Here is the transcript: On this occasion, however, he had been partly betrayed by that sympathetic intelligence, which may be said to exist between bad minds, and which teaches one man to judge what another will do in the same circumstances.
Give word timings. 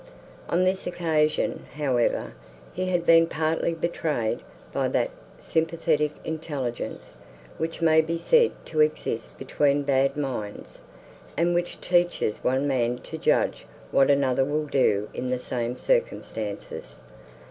On 0.49 0.63
this 0.63 0.87
occasion, 0.87 1.67
however, 1.75 2.33
he 2.73 2.87
had 2.87 3.05
been 3.05 3.27
partly 3.27 3.75
betrayed 3.75 4.39
by 4.73 4.87
that 4.87 5.11
sympathetic 5.37 6.11
intelligence, 6.25 7.13
which 7.59 7.83
may 7.83 8.01
be 8.01 8.17
said 8.17 8.49
to 8.65 8.81
exist 8.81 9.37
between 9.37 9.83
bad 9.83 10.17
minds, 10.17 10.79
and 11.37 11.53
which 11.53 11.79
teaches 11.81 12.43
one 12.43 12.67
man 12.67 12.97
to 13.03 13.19
judge 13.19 13.67
what 13.91 14.09
another 14.09 14.43
will 14.43 14.65
do 14.65 15.07
in 15.13 15.29
the 15.29 15.37
same 15.37 15.77
circumstances. 15.77 17.03